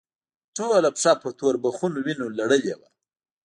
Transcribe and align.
ټوله 0.55 0.89
پښه 0.95 1.13
په 1.21 1.29
توربخونو 1.39 1.97
وينو 2.05 2.25
لړلې 2.39 2.73
وه. 2.79 2.89